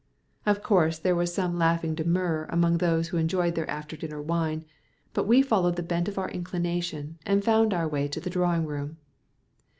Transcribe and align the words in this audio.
Of 0.47 0.63
course 0.63 0.97
there 0.97 1.15
was 1.15 1.31
some 1.31 1.59
laughing 1.59 1.93
demur 1.93 2.47
among 2.49 2.79
those 2.79 3.09
who 3.09 3.17
enjoyed 3.17 3.53
their 3.53 3.69
after 3.69 3.95
dinner 3.95 4.19
wine, 4.19 4.65
but 5.13 5.27
we 5.27 5.43
followed 5.43 5.75
the 5.75 5.83
bent 5.83 6.07
of 6.07 6.17
our 6.17 6.31
inclination, 6.31 7.19
and 7.23 7.43
found 7.43 7.71
our 7.71 7.87
way 7.87 8.07
to 8.07 8.19
the 8.19 8.31
drawing 8.31 8.65
room. 8.65 8.97